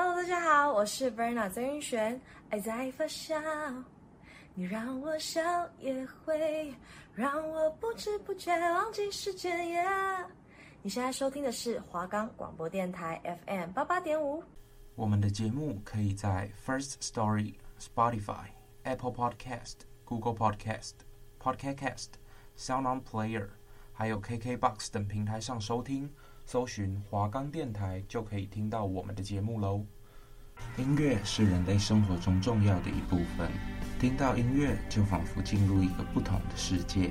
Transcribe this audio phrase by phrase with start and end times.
[0.00, 2.20] Hello，大家好，我是 Verna 曾云璇。
[2.50, 3.34] 爱在发酵，
[4.54, 5.42] 你让我笑，
[5.80, 6.72] 也会
[7.16, 9.58] 让我不知不觉忘记时间。
[9.58, 10.24] Yeah!
[10.82, 14.40] 你现在收听的是华冈广播电台 FM 八八点五。
[14.94, 18.44] 我们的节目可以在 First Story、Spotify、
[18.84, 20.92] Apple Podcast、Google Podcast、
[21.42, 22.10] Podcast Cast、
[22.56, 23.48] Sound On Player，
[23.92, 26.08] 还有 KKBox 等平台上收听。
[26.50, 29.84] 搜寻华冈电台就可以听到我们的节目喽。
[30.78, 33.50] 音乐是人类生活中重要的一部分，
[34.00, 37.10] 听到音乐就仿佛进入一个不同的世界。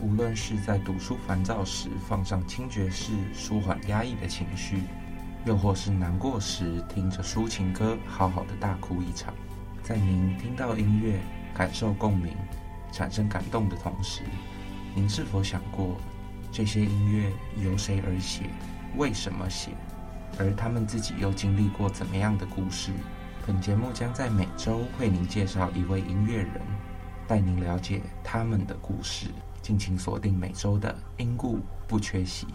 [0.00, 4.82] 无论是在读书烦躁时放上轻爵士，舒缓压抑的情绪，
[5.46, 9.32] 又或是难过时听着抒情歌，好好的大哭一场。
[9.84, 11.20] 在您听到音乐、
[11.54, 12.34] 感受共鸣、
[12.90, 14.22] 产生感动的同时，
[14.92, 15.96] 您是否想过，
[16.50, 18.46] 这些音乐由谁而写？
[18.96, 19.70] 为什么写？
[20.38, 22.92] 而他们自己又经历过怎么样的故事？
[23.46, 26.60] 本节目将在每周为您介绍一位音乐人，
[27.26, 29.28] 带您了解他们的故事。
[29.62, 32.46] 敬请锁定每周的因故不缺席。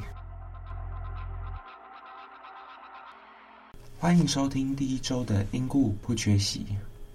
[3.99, 6.65] 欢迎收听第一周的因故不缺席，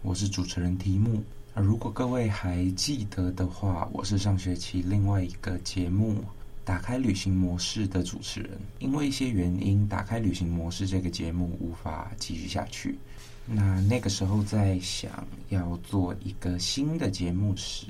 [0.03, 1.23] 我是主持人提姆。
[1.55, 6.25] 而如果各位还记得的话，我是上学期另外一个节目。
[6.65, 12.99] 打开旅行模式的主持人，因为一些原因，打开旅行模式这个节目无法继续下去。
[13.45, 17.87] 那那个时候在想要做一个新的节目时，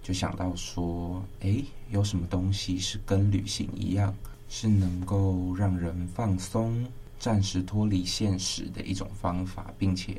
[0.00, 4.14] 就想到说，诶，有什么东西是跟旅行一样，
[4.48, 6.86] 是能够让人放松、
[7.18, 10.16] 暂时脱离现实的一种方法，并且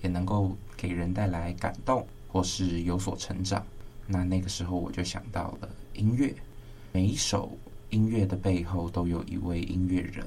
[0.00, 3.62] 也能够给人带来感动或是有所成长。
[4.06, 6.34] 那那个时候我就想到了音乐。
[6.96, 7.52] 每一首
[7.90, 10.24] 音乐的背后都有一位音乐人。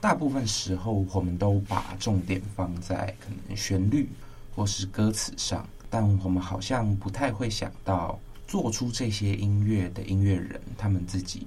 [0.00, 4.08] 大部分时候，我们都把重点放在可能旋律
[4.54, 8.16] 或是歌词上，但我们好像不太会想到，
[8.46, 11.44] 做出这些音乐的音乐人，他们自己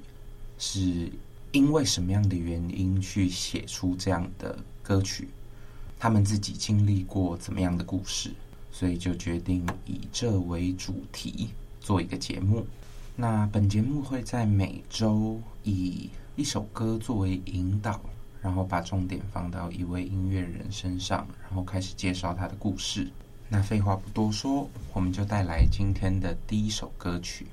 [0.60, 1.10] 是
[1.54, 5.30] 因为什么样的原因去写出这样的歌曲，
[5.98, 8.34] 他们自己经历过怎么样的故事，
[8.74, 12.68] 所以就决定以这为主题做一个节目。
[13.16, 18.02] 那本节目会在每周以一首歌作为引导，
[18.42, 23.08] 然后把重点放到一位音乐人身上，然后开始介绍他的故事。
[23.48, 27.46] 那废话不多说，我们就带来今天的第一首歌曲。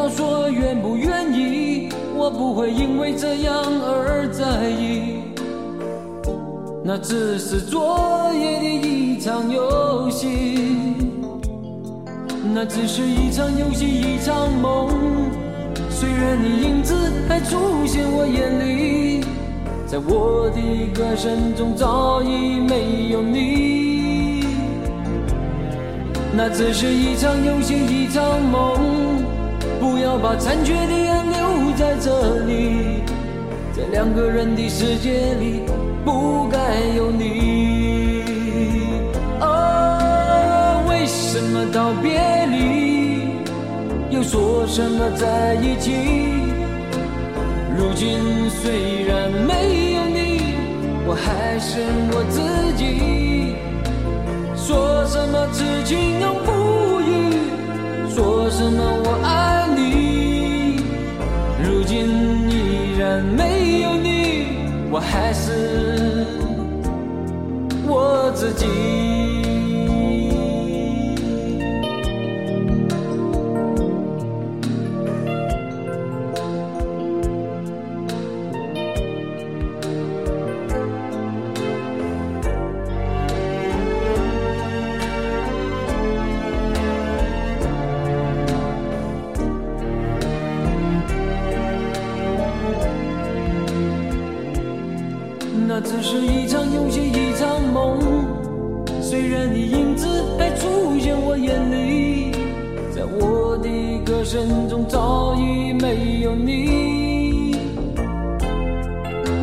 [0.00, 5.20] 要说愿不愿意，我不会因为这样而在意。
[6.82, 10.96] 那只是昨夜的一场游戏。
[12.54, 14.88] 那只是一场游戏，一场梦。
[15.90, 16.94] 虽然你影子
[17.28, 19.20] 还出现我眼里，
[19.86, 20.60] 在我的
[20.94, 24.46] 歌声中早已没有你。
[26.34, 28.99] 那只是一场游戏，一场梦，
[29.80, 33.02] 不要把残缺的爱留在这里，
[33.72, 35.62] 在两个人的世界里
[36.04, 36.58] 不该
[36.94, 38.22] 有你。
[39.40, 43.30] 哦，为什么道别离？
[44.10, 45.90] 又说什么在一起？
[47.74, 50.18] 如今虽然没有你，
[51.06, 51.80] 我还是
[52.12, 52.38] 我自
[52.76, 53.56] 己。
[54.54, 57.10] 说什么痴情永不渝，
[58.14, 59.49] 说什么我爱
[63.10, 64.46] 然没有你，
[64.88, 66.24] 我还是
[67.88, 69.09] 我自己。
[104.30, 107.56] 生中早已没有你。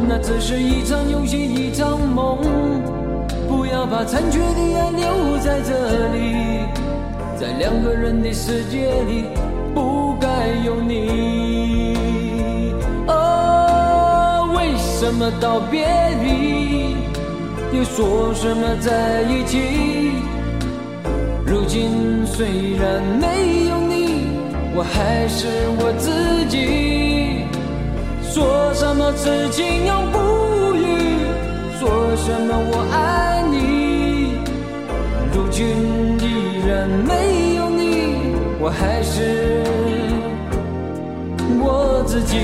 [0.08, 2.38] 那只是一场游戏，一场梦。
[3.50, 6.62] 不要把残缺的爱留在这里，
[7.38, 9.26] 在两个人的世界里，
[9.76, 11.98] 不该有你。
[13.08, 15.86] 哦，为什么道别
[16.24, 16.96] 离，
[17.78, 19.60] 又说什么在一起？
[21.46, 22.48] 如今虽
[22.78, 23.87] 然没有，
[24.78, 25.48] 我还是
[25.80, 27.48] 我自己。
[28.22, 30.20] 说什么此情永不
[30.76, 30.86] 渝，
[31.80, 34.38] 说什么我爱你。
[35.34, 35.66] 如今
[36.22, 39.64] 依然没有你，我还是
[41.60, 42.38] 我自己。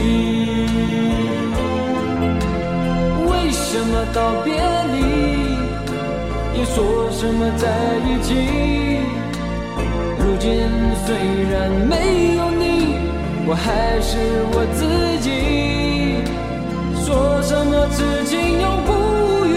[3.30, 4.56] 为什么道别
[4.92, 4.98] 离，
[6.58, 7.70] 又说什么在
[8.08, 8.34] 一起？
[10.26, 10.50] 如今
[11.06, 11.14] 虽
[11.52, 12.96] 然没有你，
[13.46, 14.18] 我还是
[14.54, 15.28] 我自己。
[17.04, 18.92] 说什么此情永不
[19.46, 19.52] 渝，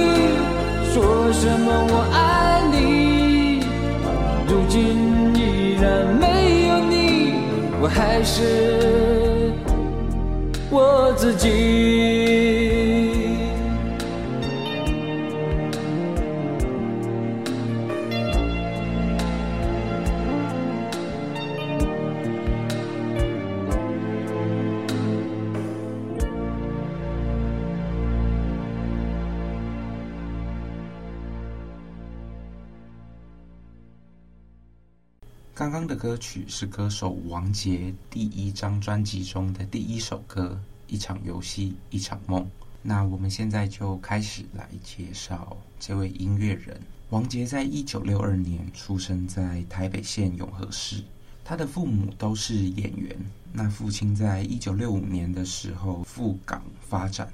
[0.93, 2.17] 说什么我爱
[2.73, 3.61] 你。
[4.49, 4.77] 如今
[5.37, 7.35] 依然没有你，
[7.81, 9.53] 我还是
[10.69, 12.66] 我自己。
[35.57, 40.61] 刚刚的歌曲是歌手王杰第一张专辑中的第一首歌
[40.93, 42.43] 《一场游戏一场梦》。
[42.83, 46.79] 那我们现在就开始来介绍这位音乐人。
[47.09, 51.03] 王杰在一九六二年出生在台北县永和市，
[51.43, 53.17] 他的父母都是演员。
[53.51, 57.33] 那父亲在一九六五年的时候赴港发展，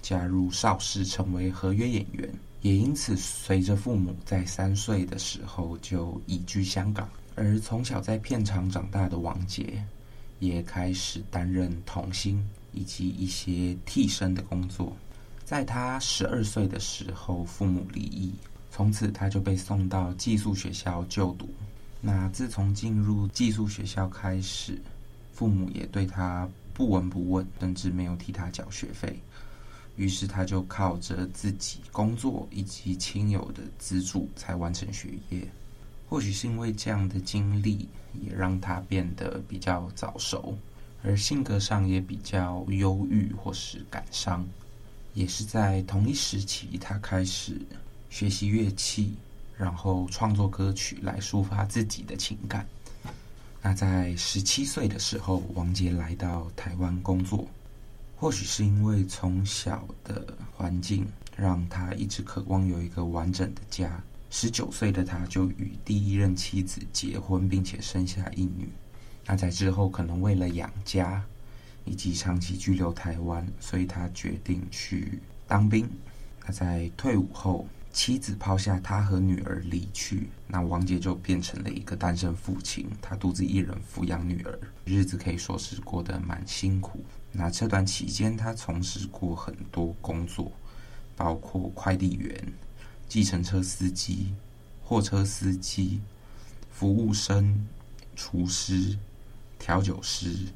[0.00, 2.28] 加入邵氏成为合约演员，
[2.60, 7.08] 也因此随着父母在三岁的时候就移居香港。
[7.34, 9.82] 而从小在片场长大的王杰，
[10.38, 14.96] 也开始担任童星以及一些替身的工作。
[15.44, 18.32] 在他十二岁的时候，父母离异，
[18.70, 21.48] 从此他就被送到寄宿学校就读。
[22.00, 24.80] 那自从进入寄宿学校开始，
[25.32, 29.18] 父母也对他不闻不问，甚至没有替他缴学费。
[29.96, 35.46] 于是他就靠着自己工作以及亲友的资助，才完成学业。
[36.12, 37.88] 或许是因为这样的经历，
[38.20, 40.54] 也让他变得比较早熟，
[41.02, 44.46] 而性格上也比较忧郁或是感伤。
[45.14, 47.58] 也是在同一时期，他开始
[48.10, 49.14] 学习乐器，
[49.56, 52.66] 然后创作歌曲来抒发自己的情感。
[53.62, 57.48] 那在十七岁的时候，王杰来到台湾工作。
[58.16, 63.98] 或许是因为从小的环境，让他一直渴望有一个完整的家。
[64.34, 68.66] 十九岁的他就与第一任妻子结婚，并且生下一女。
[69.26, 71.22] 那在之后，可能为了养家
[71.84, 75.86] 以及长期居留台湾，所以他决定去当兵。
[76.46, 87.04] 那在退伍后，妻子抛下他和女儿离去，那王杰就变成了一个单身父亲，他独自一人抚养女儿，日子可以说是过得蛮辛苦。
[87.32, 90.50] 那这段期间，他从事过很多工作，
[91.14, 92.34] 包括快递员。
[93.12, 94.32] 计程车司机、
[94.82, 96.00] 货车司机、
[96.70, 97.62] 服务生、
[98.16, 98.96] 厨师、
[99.58, 100.46] 调酒师、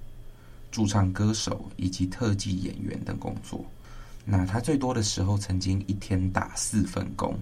[0.71, 3.63] 驻唱歌手以及特技演员等工作。
[4.25, 7.39] 那他最多的时候，曾经一天打四份工，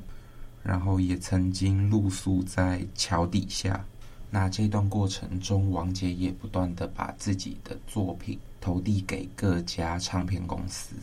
[0.65, 3.85] 然后也曾经露宿在桥底下。
[4.33, 10.97] 那这段过程中，王杰也不断地把自己的作品投递给各家唱片公司。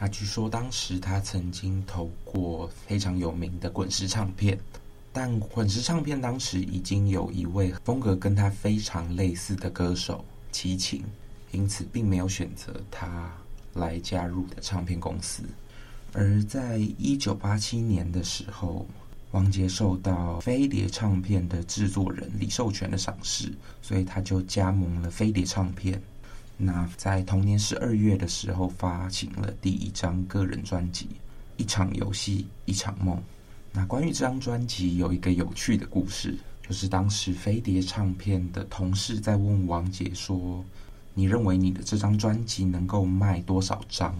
[0.00, 4.58] 他据说当时他曾经投过非常有名的滚石唱片，
[5.12, 11.04] 但滚石唱片当时已经有一位风格跟他非常类似的歌手齐秦，
[11.52, 13.30] 因此并没有选择他
[13.74, 15.42] 来加入的唱片公司。
[16.14, 18.86] 而在一九八七年的时候，
[19.32, 23.52] 王杰受到飞碟唱片的制作人李寿全的赏识，
[23.82, 26.00] 所以他就加盟了飞碟唱片。
[26.62, 31.06] 那在同年十二月的时候，发行了第一张个人专辑
[31.56, 33.16] 《一场游戏一场梦》。
[33.72, 36.36] 那关于这张专辑，有一个有趣的故事，
[36.66, 40.62] 就是当时飞碟唱片的同事在问王杰说
[41.14, 44.14] ：“你认为你的这张专辑能够卖多少张？”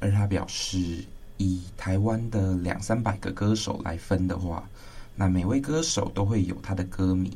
[0.00, 1.04] 而他表示
[1.38, 4.68] ：“以台湾的两三百个歌手来分的话，
[5.14, 7.30] 那每位歌手都会有他的歌迷，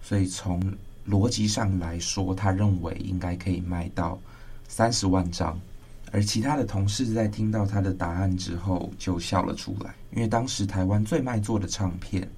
[0.00, 0.60] 所以从
[1.10, 4.18] 逻辑上来说，他认为应该可以卖到
[4.68, 5.58] 三十万张。
[6.12, 12.28] 而其他的同事在听到他的答案之后，就笑了出来，因为当时台湾最卖座的唱片，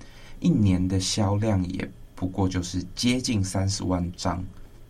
[0.41, 4.45] 一年的销量也不过就是接近三十万张。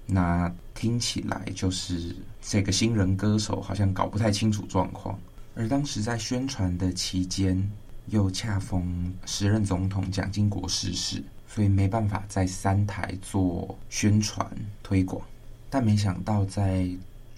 [0.05, 5.19] 那听起来就是这个新人歌手好像搞不太清楚状况。
[5.55, 7.71] 而当时在宣传的期间，
[8.07, 11.23] 又恰逢时任总统蒋经国逝世，
[11.54, 14.50] 所以没办法在三台做宣传
[14.82, 15.21] 推广。
[15.68, 16.88] 但没想到在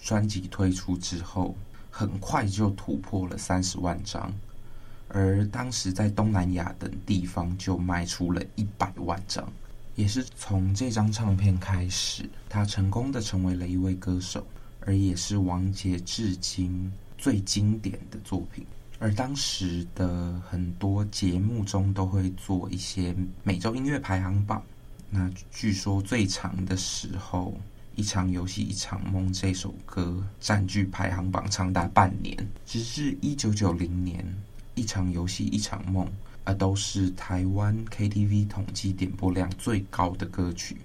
[0.01, 1.53] 专辑推出之后，
[1.91, 4.33] 很快就突破了三十万张，
[5.09, 9.45] 而当时在东南亚等地方就卖出了一百万张。
[9.95, 14.45] 也是从这张唱片开始，他成功的成为了一位歌手，
[14.79, 18.65] 而也是王杰至今最经典的作品。
[18.99, 24.63] 而当时的很多节目中都会做一些每周音乐排行榜，
[25.09, 27.53] 那据说最长的时候。
[27.97, 32.35] 一场游戏一场梦这首歌占据排行榜长达半年，
[32.65, 34.21] 直至一九九零年，
[34.73, 36.05] 一场游戏一场梦，
[36.43, 40.75] 而都是台湾 KTV 统计点播量最高的歌曲，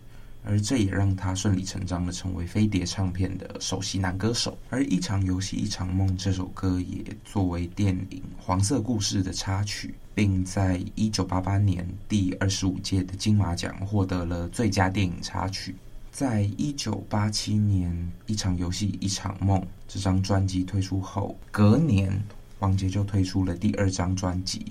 [0.44, 4.56] 而这也让他顺理成章的成为飞碟唱片的首席男歌手。
[4.70, 15.74] 而一场游戏一场梦这首歌也作为电影《黄色故事》的插曲，并在一九八八年第二十五届的金马奖获得了最佳电影插曲。
[16.10, 17.92] 在一九八七年，
[18.32, 22.10] 《一场游戏一场梦》这张专辑推出后，隔年
[22.58, 24.58] 王杰就推出了第二张专辑《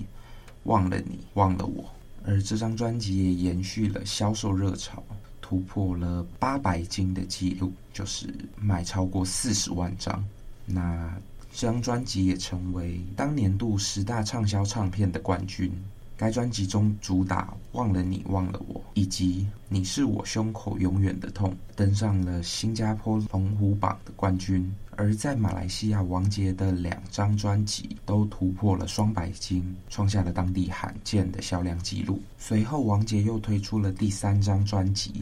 [0.64, 1.82] 忘了你，忘了我》，
[2.26, 5.02] 而这张专辑也延续了销售热潮，
[5.50, 10.24] 突破了八百金的纪录，就是卖超过四十万张。
[10.64, 11.12] 那
[11.52, 15.72] 这张专辑也成为当年度十大畅销唱片的冠军。
[16.16, 32.20] 该专辑中主打《忘了你，忘了我》以及《你是我胸口永远的痛》登上了新加坡龙虎榜的冠军，而在马来西亚，王杰的两张专辑都突破了双百金，创下了当地罕见的销量纪录。
[32.38, 35.10] 随后，王杰又推出了第三张专辑《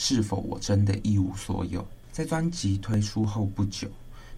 [0.00, 1.82] 是否我真的一无所有》。
[2.12, 3.88] 在专辑推出后不久，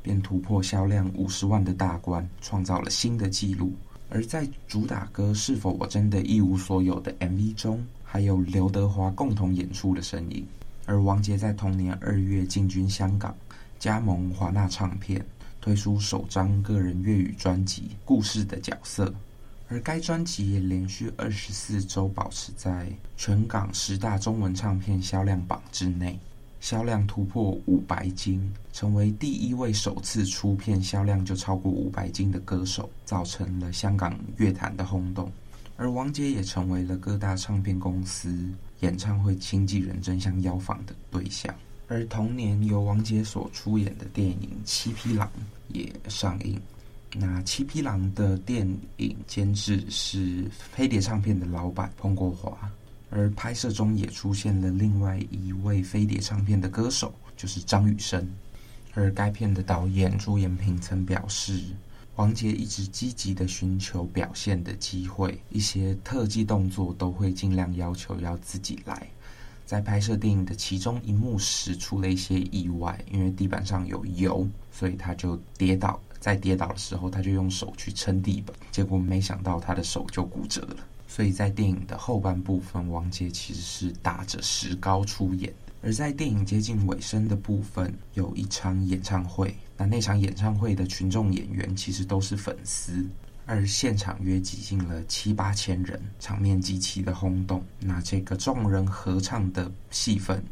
[0.03, 3.71] 便突破销量五十万的大关，创造了新的纪录。
[4.09, 10.47] 而在主打歌《是否我真的一无所有》的 MV 中，还有刘德华共同演出的身影。
[10.87, 13.37] 而王杰在同年二月进军香港，
[13.79, 15.23] 加盟华纳唱片，
[15.61, 19.05] 推出首张个人粤语专辑《故事的角色》。
[19.73, 26.19] 而该专辑也连续二十四周保持在全港十大中文唱片销量榜之内。
[26.61, 35.33] 销量突破五百金，成为第一位首次出片销量就超过五百金的歌手，造成了香港乐坛的轰动。
[35.77, 38.37] 而王杰也成为了各大唱片公司
[38.81, 41.55] 演唱会经纪人争相邀访的对象。
[41.89, 45.27] 而同年由王杰所出演的电影《七匹狼》
[45.69, 46.61] 也上映。
[47.15, 48.67] 那《七匹狼》的电
[48.99, 52.71] 影监制是飞碟唱片的老板彭国华。
[53.13, 58.25] 而拍摄中也出现了另外一位飞碟唱片的歌手，就是张雨生。
[58.95, 61.61] 而该片的导演朱延平曾表示，
[62.15, 69.09] 王杰一直积极的寻求表现的机会，一些特技动作都会尽量要求要自己来。
[69.67, 76.01] 在拍摄电影的其中一幕时出了一些意外，因为地板上有油，所以他就跌倒。
[76.21, 80.77] 在跌倒的时候，他就用手去撑地板，结果没想到他的手就骨折了。
[81.09, 85.73] 所以在电影的后半部分，王杰其实是打着石膏出演的。
[85.83, 89.57] 而在电影接近尾声的部分，有一场演唱会。
[89.77, 93.05] 那那场演唱会的群众演员其实都是粉丝，
[93.47, 97.65] 而现场约挤进了七八千人，场面极其的轰动。
[97.79, 100.45] 那这个众人合唱的戏份，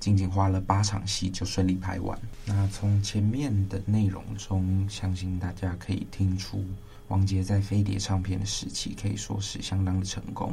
[0.00, 2.18] 仅仅花了八场戏就顺利拍完。
[2.44, 6.64] 那从前面的内容中，相信大家可以听出。
[7.08, 10.52] 王杰在飞碟唱片的时期可以说是相当的成功，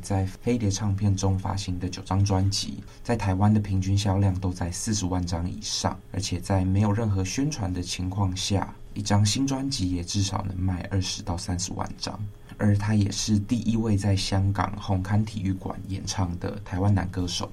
[0.00, 12.18] 在飞碟唱片中发行的九张专辑，在台湾的平均销量都在四十万张以上，而且在没有任何宣传的情况下，一张新专辑也至少能卖二十到三十万张。
[12.56, 17.50] 而他也是第一位在香港红磡体育馆演唱的台湾男歌手。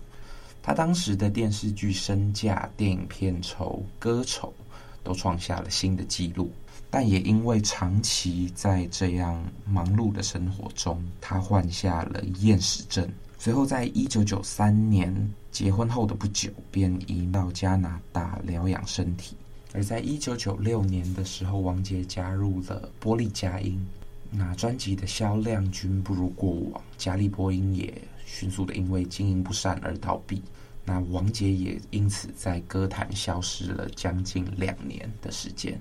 [0.67, 4.53] 他当时的电视剧身价、电影片酬、歌酬
[5.01, 6.51] 都创下了新的纪录。
[6.89, 13.09] 但也因为长期在这样忙碌的生活中，他患下了厌食症。
[13.39, 19.37] 随后，在一九九三年结婚后的不久，便移到加拿大疗养身体。
[19.71, 23.81] 而在一九九六年的时候，王杰加入了波丽佳音，
[24.29, 27.93] 那专辑的销量均不如过往，嘉丽波音也
[28.25, 30.41] 迅速的因为经营不善而倒闭。
[30.89, 35.77] 那王杰也因此在歌坛消失了将近两年的时间。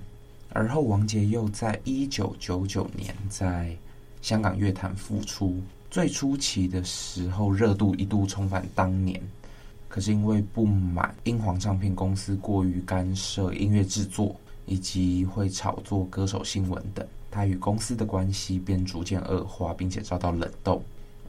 [0.49, 3.77] 而后，王杰又在一九九九年在
[4.21, 5.63] 香港乐坛复出。
[5.89, 9.23] 最初期的时候，热度一度重返当年。
[9.89, 14.35] 可是因为不满英皇唱片公司过于干涉音乐制作，
[14.67, 20.83] 以及会炒作歌手新闻等，他与公司的关系便逐渐恶化，并且遭到冷冻。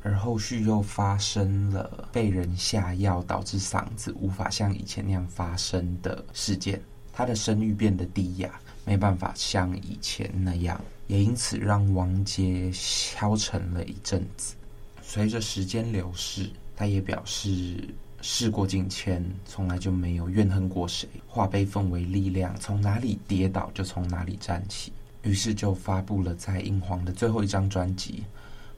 [0.07, 8.49] 而后续又发生了被人下药，导致嗓子无法像以前那样发声的事件，他的声誉变得低哑，
[8.85, 14.55] 没办法像以前那样，也因此让王杰消沉了一阵子。
[15.01, 17.83] 随着时间流逝，他也表示。
[18.19, 21.07] 事过境迁，从来就没有怨恨过谁。
[21.27, 24.91] 化悲愤为力量，从哪里跌倒就从哪里站起。
[25.21, 28.23] 于是就发布了在英皇的最后一张专辑。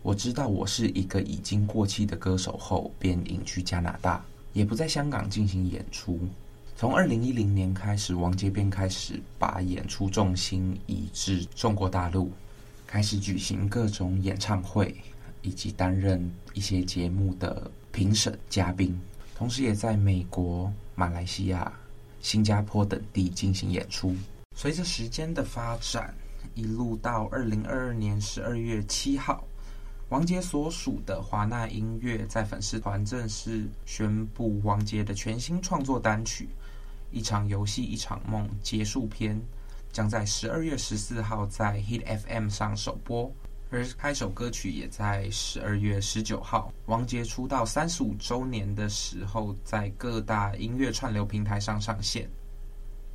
[0.01, 6.19] 我知道我是一个已经过气的歌手后，便隐居加拿大，也不在香港进行演出。
[6.77, 12.31] 从二零一零年开始，王杰便开始把演出重心移至中国大陆，
[12.87, 14.95] 开始举行各种演唱会，
[15.41, 18.97] 以及担任一些节目的评审嘉宾。
[19.35, 21.71] 同时，也在美国、马来西亚、
[22.21, 24.15] 新加坡等地进行演出。
[24.55, 26.13] 随着时间的发展，
[26.55, 29.43] 一路到二零二二年十二月七号，
[30.09, 36.45] 王杰所属的华纳音乐在粉丝团正式宣布，王杰的全新创作单曲
[37.11, 39.39] 《一场游戏一场梦》结束篇，
[39.91, 43.31] 将在十二月十四号在 Hit FM 上首播。
[43.69, 52.27] 而开首歌曲也在十二月十九号，王杰出道三十五周年的时候，在各大音乐串流平台上上线。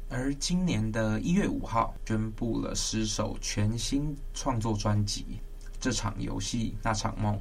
[0.09, 5.23] 而今年的一月五号，宣布了十首全新创作专辑
[5.85, 7.35] 《这场游戏那场梦》，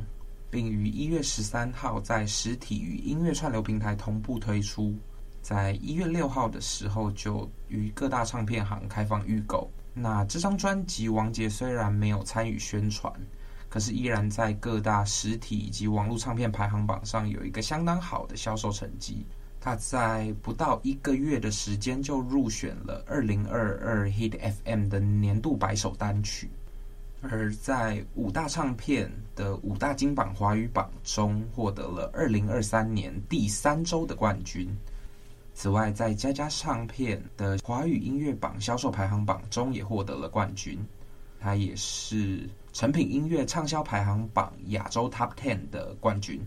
[0.49, 4.93] 并于一月十三号在实体与音乐串流平台同步推出。
[5.41, 9.71] 在一月六号的时候，就于各大唱片行开放预购。
[9.93, 13.09] 那这张专辑，王杰虽然没有参与宣传，
[13.69, 19.25] 可是依然在各大实体以及网络唱片排行榜上有一个相当好的销售成绩。
[19.61, 26.49] 他在不到一个月的时间就入选了二零二二 Hit FM 的年度百首单曲，
[27.29, 34.67] 而在五大唱片的五大金榜华语榜中获得了二零二三年第三周的冠军。
[35.53, 40.77] 此外，在佳佳唱片的华语音乐榜销售排行榜中也获得了冠军。
[41.39, 46.41] 他也是成品音乐畅销排行榜亚洲 Top Ten 的冠军。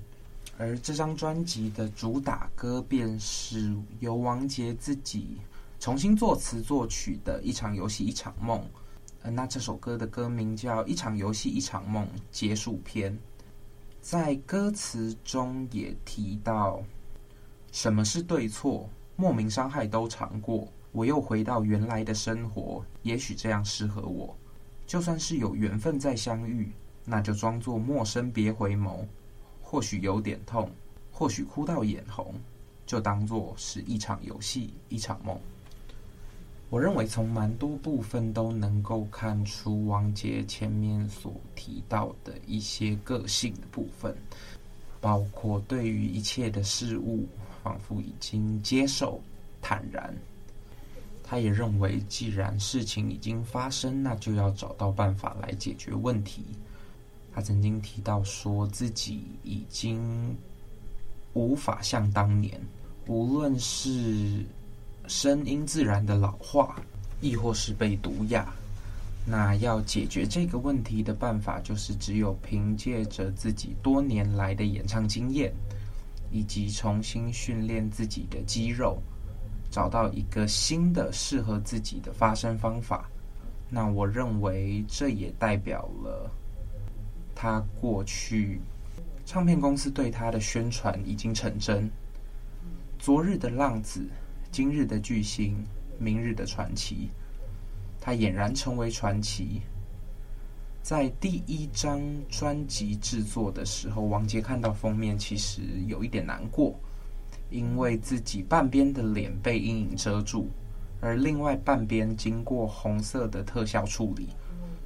[0.59, 5.39] 而这张专辑的主打歌便是由王杰自己
[5.79, 8.62] 重新作词作曲的一场游戏一场梦。
[9.31, 13.19] 那这首歌的歌名叫《一场游戏一场梦》结束篇，
[14.01, 16.83] 在歌词中也提到。
[17.73, 18.89] 什么是对错？
[19.17, 24.37] 莫名伤害都尝过，我又回到原来的生活，也许这样适合我。
[24.87, 26.71] 就算是有缘分再相遇，
[27.05, 29.05] 那就装作陌生，别回眸。
[29.61, 30.71] 或许有点痛，
[31.11, 32.35] 或许哭到眼红，
[32.87, 35.39] 就当作是一场游戏，一场梦。
[36.68, 44.16] 我认为从蛮多部分都能够看出王杰前面所提到的一些个性的部分，
[45.00, 47.26] 包括对于一切的事物。
[47.66, 49.20] 仿佛已经接受、
[49.61, 50.14] 坦然。
[51.24, 56.44] 他也认为，既然事情已经发生，那就要找到办法来解决问题。
[57.35, 60.37] 他曾经提到，说自己已经
[61.33, 62.57] 无法像当年，
[63.09, 64.46] 无论是
[65.09, 66.81] 声音自然的老化，
[67.21, 68.47] 亦或是被毒哑，
[69.27, 75.53] 那要解决这个问题的办法，就是只有凭借着自己多年来的演唱经验。
[76.33, 79.01] 以及重新训练自己的肌肉，
[79.71, 83.09] 找到一个新的适合自己的发声方法。
[83.71, 86.29] 那我认为这也代表了
[87.33, 88.61] 他过去
[89.25, 91.88] 唱片公司对他的宣传已经成真。
[92.99, 94.05] 昨日的浪子，
[94.57, 95.55] 今日的巨星，
[95.99, 97.11] 明日的传奇，
[98.01, 99.61] 他俨然成为传奇。
[100.81, 106.75] 在第一张专辑制作的时候，王杰看到封面，其实有一点难过，
[107.51, 110.49] 因为自己半边的脸被阴影遮住，
[111.03, 114.31] 而另外半边经过红色的特效处理，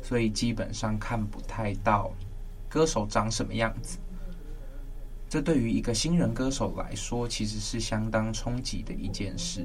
[0.02, 2.10] 所以基本上看不太到
[2.68, 3.98] 歌手长什么样子。
[5.30, 9.64] 这对于一个新人歌手来说，其实是相当冲击的一件事。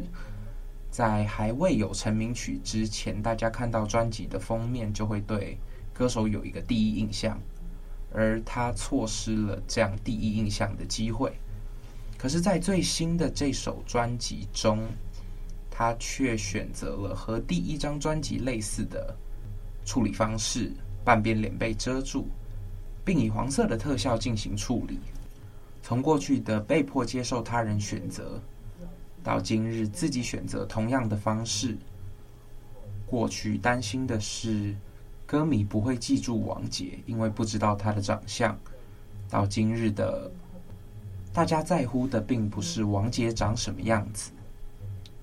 [0.91, 5.57] 在还未有成名曲之前，大家看到专辑的封面就会对
[5.91, 7.41] 歌手有一个第一印象，
[8.13, 11.33] 而他错失了这样第一印象的机会。
[12.15, 14.83] 可是，在最新的这首专辑中，
[15.71, 19.17] 他却选择了和第一张专辑类似的
[19.83, 20.71] 处理方式，
[21.03, 22.27] 半边脸被遮住，
[23.03, 24.99] 并以黄色的特效进行处理。
[25.85, 28.41] 从过去的被迫接受他人选择，
[29.23, 31.77] 到今日自己选择同样的方式。
[33.05, 34.75] 过去担心的是
[35.27, 38.57] 歌迷不会记住王杰，因为不知道他的长相。
[39.29, 40.31] 到今日的
[41.31, 44.31] 大家在乎的并不是王杰长什么样子。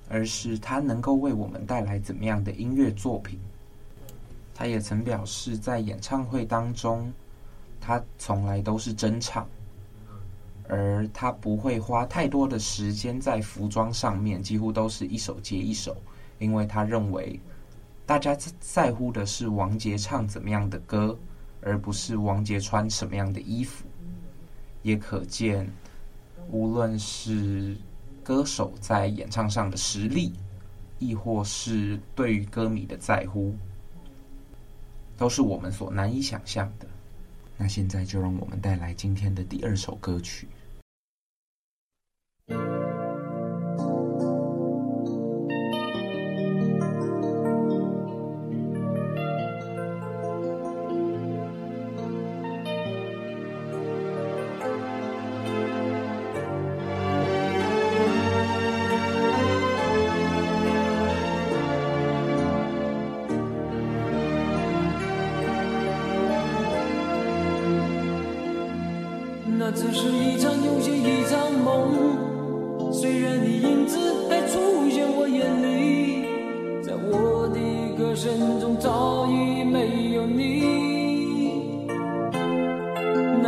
[0.08, 3.36] 而是他能够为我们带来怎么样的音乐作品？
[4.54, 7.12] 他也曾表示，在演唱会当中，
[7.80, 9.44] 他从来都是真唱，
[10.72, 15.94] 而他不会花太多的时间在服装上面，几乎都是一首接一首，
[16.38, 17.38] 因为他认为
[18.06, 21.14] 大家在乎的是王杰唱怎么样的歌，
[21.60, 23.84] 而不是王杰穿什么样的衣服。
[24.80, 25.70] 也可见，
[26.50, 27.76] 无论是
[28.24, 30.32] 歌手在演唱上的实力，
[30.98, 33.54] 亦或是对于歌迷的在乎，
[35.18, 36.86] 都是我们所难以想象的。
[37.58, 40.48] 那现在就让我们带来今天的第二首歌曲。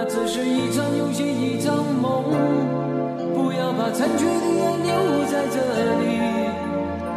[0.07, 2.25] 只是一场游戏一场梦，
[3.35, 4.90] 不要把残缺的爱留
[5.31, 5.57] 在这
[6.01, 6.05] 里，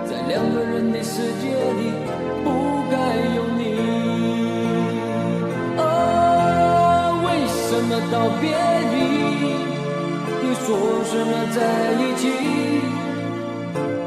[0.09, 1.91] 在两个人的世界里
[2.43, 2.47] 不
[2.89, 2.95] 该
[3.35, 3.61] 有你。
[5.77, 5.81] 啊，
[7.25, 8.43] 为什么道别
[8.93, 8.95] 离，
[10.47, 10.67] 又说
[11.05, 11.57] 什么在
[11.99, 12.21] 一起？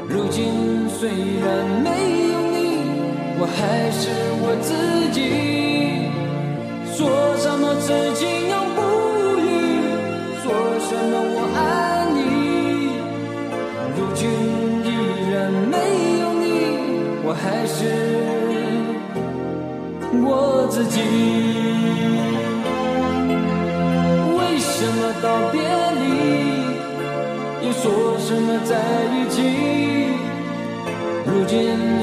[0.09, 1.49] 如今虽然
[1.83, 1.89] 没
[2.33, 2.59] 有你，
[3.39, 3.59] 我还
[3.93, 4.03] 是
[4.43, 4.69] 我自
[5.13, 5.19] 己，
[6.97, 6.99] 说
[7.37, 8.50] 什么痴情。
[17.43, 17.79] 还是
[20.13, 21.01] 我自己
[24.37, 25.55] 为什么道别
[26.01, 26.05] 离
[27.67, 27.83] 又说
[28.19, 28.77] 什么在
[29.15, 29.41] 一起？
[31.27, 31.59] 如今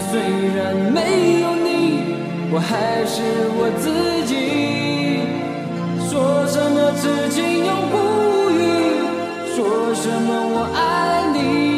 [0.10, 0.20] 虽
[0.56, 1.68] 然没有你
[2.52, 3.22] 我还是
[3.60, 3.86] 我自
[4.26, 4.32] 己
[6.10, 7.96] 说什么此情永不
[8.52, 8.56] 渝
[9.56, 9.58] 说
[9.94, 10.80] 什么我爱
[11.34, 11.77] 你。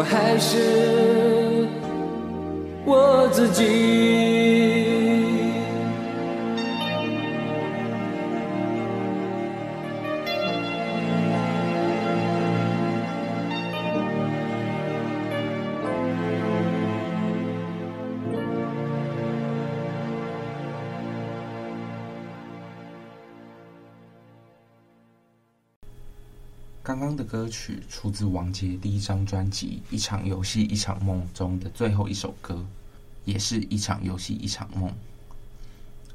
[0.00, 1.68] 我还是
[2.86, 4.39] 我自己。
[27.24, 32.64] 歌曲出自王杰第一张专辑《一场游戏一场梦》中的最后一首歌，
[33.24, 34.92] 也是一场游戏一场梦。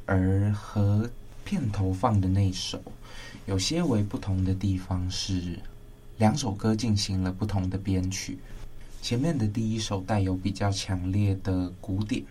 [0.06, 1.10] 而和
[1.44, 2.82] 片头放的那首
[3.46, 5.60] 有些为不同的地方是，
[6.18, 8.38] 两首歌进行了不同的编曲。
[9.02, 12.24] 前面的第一首带有比较强烈的鼓点，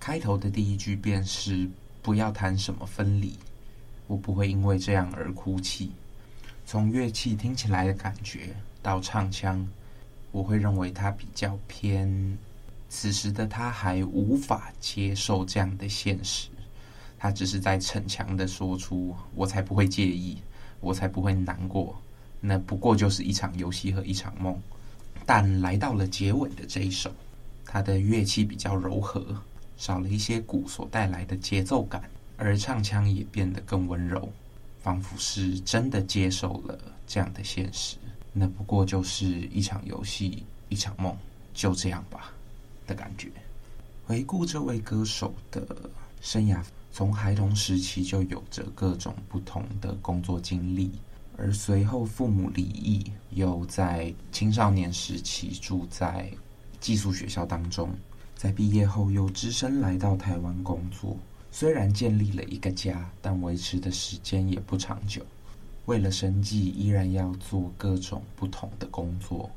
[0.00, 1.68] 开头的第一句便是
[2.02, 3.34] “不要谈什么分离，
[4.06, 5.92] 我不会因为这样而哭泣”。
[6.68, 8.48] 从乐器听起来的感觉
[8.82, 9.64] 到唱腔，
[10.32, 12.36] 我会认为他比较偏。
[12.88, 16.48] 此时的他还无法接受这样的现实，
[17.16, 20.38] 他只是在逞强的说出：“我才不会介意，
[20.80, 21.96] 我才不会难过。”
[22.42, 24.60] 那不过就是一场游戏和一场梦。
[25.24, 27.12] 但来到了结尾的这一首，
[27.64, 29.24] 他的乐器比较柔和，
[29.76, 32.02] 少了一些鼓所带来的节奏感，
[32.36, 34.28] 而唱腔也变得更温柔。
[34.86, 37.96] 仿佛是真的接受了这样的现实，
[38.32, 41.12] 那不过就是一场游戏，一场梦，
[41.52, 42.32] 就这样吧
[42.86, 43.28] 的感觉。
[44.04, 50.92] 回顾这位歌手的生涯，从孩童时期就有着各种不同的工作经历，
[51.36, 56.30] 而随后父母离异，又在青少年时期住在
[56.78, 57.90] 寄宿学校当中，
[58.36, 61.16] 在毕业后又只身来到台湾工作。
[61.50, 65.22] 虽然建立了一个家，但维持的时间也不长久。
[65.86, 69.50] 为了生计，依然要做各种不同的工作。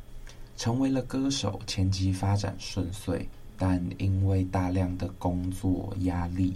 [0.55, 6.55] 成为了歌手，前期发展顺遂，但因为大量的工作压力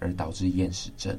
[0.00, 1.18] 而导致厌食症。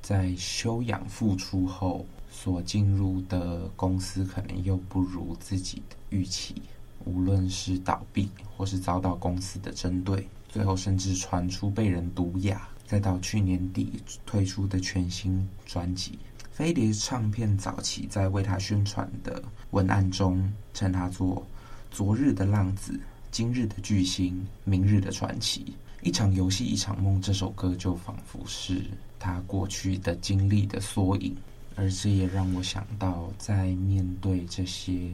[0.00, 6.62] 在休养复出后，所进入的公司可能又不如自己的预期，
[7.04, 12.66] 无论是倒闭或是遭到公司的针对，最后甚至传出被人毒哑。
[12.90, 16.18] 再到去年底推出的全新专辑，
[16.50, 21.46] 飞碟唱片早期在为他宣传的文案中，称他做
[21.88, 22.98] “昨日的浪子，
[23.30, 25.72] 今日的巨星，明日的传奇”。
[26.02, 28.82] 一场游戏一场梦，这首歌就仿佛是
[29.20, 31.36] 他过去的经历的缩影，
[31.76, 35.12] 而这也让我想到，在面对这些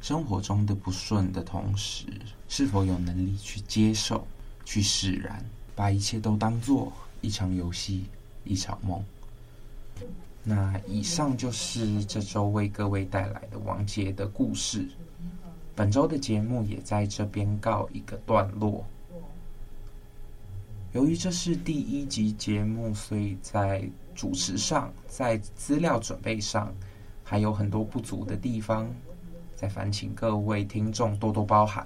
[0.00, 2.04] 生活中的不顺的同时，
[2.48, 4.24] 是否有能力去接受、
[4.64, 6.92] 去释然，把一切都当作。
[7.26, 8.04] 一场游戏，
[8.44, 9.04] 一场梦。
[10.44, 14.86] 那以上就是这周为各位带来的王杰的故事。
[15.74, 18.86] 本周的节目也在这边告一个段落。
[20.92, 26.72] 由于这是第一集节目，所以在主持上、在资料准备上
[27.24, 28.88] 还有很多不足的地方，
[29.56, 31.84] 再烦请各位听众多多包涵。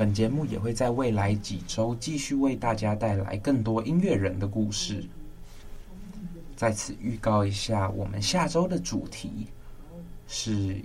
[0.00, 5.04] 本节目也会在未来几周继续为大家带来更多音乐人的故事。
[6.56, 9.46] 在此预告一下，我们下周的主题
[10.26, 10.82] 是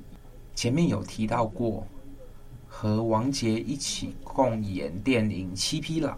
[0.54, 1.88] 前面有提到过，
[2.68, 6.18] 和王杰一起共演电影《七匹狼》，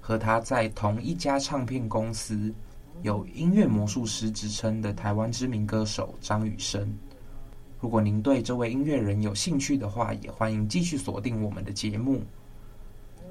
[0.00, 2.54] 和他在同一家唱片公司
[3.02, 6.88] 有“音乐魔术师”之称的台湾知名歌手张雨生。
[7.80, 12.22] 如果您对这位音乐人有兴趣的话，也欢迎继续锁定我们的节目。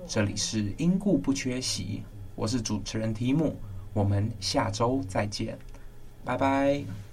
[0.05, 2.01] 这里是因故不缺席，
[2.35, 3.55] 我是主持人提姆，
[3.93, 5.57] 我们下周再见，
[6.23, 7.06] 拜拜。